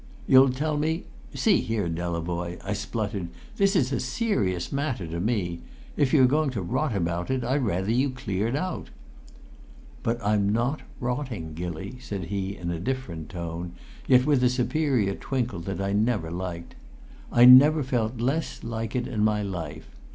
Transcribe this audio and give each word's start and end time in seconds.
"You'll 0.25 0.49
tell 0.49 0.77
me 0.77 1.03
see 1.35 1.59
here, 1.61 1.87
Delavoye!" 1.87 2.57
I 2.63 2.73
spluttered. 2.73 3.27
"This 3.57 3.75
is 3.75 3.91
a 3.93 3.99
serious 3.99 4.71
matter 4.71 5.05
to 5.05 5.19
me; 5.19 5.59
if 5.95 6.11
you're 6.11 6.25
going 6.25 6.49
to 6.57 6.61
rot 6.63 6.95
about 6.95 7.29
it 7.29 7.43
I'd 7.43 7.61
rather 7.61 7.91
you 7.91 8.09
cleared 8.09 8.55
out!" 8.55 8.89
"But 10.01 10.19
I'm 10.25 10.51
not 10.51 10.81
rotting, 10.99 11.53
Gilly," 11.53 11.99
said 12.01 12.23
he 12.33 12.57
in 12.57 12.71
a 12.71 12.79
different 12.79 13.29
tone, 13.29 13.73
yet 14.07 14.25
with 14.25 14.43
a 14.43 14.49
superior 14.49 15.13
twinkle 15.13 15.59
that 15.59 15.79
I 15.79 15.93
never 15.93 16.31
liked. 16.31 16.73
"I 17.31 17.45
never 17.45 17.83
felt 17.83 18.19
less 18.19 18.63
like 18.63 18.95
it 18.95 19.05
in 19.05 19.23
my 19.23 19.43
life. 19.43 19.85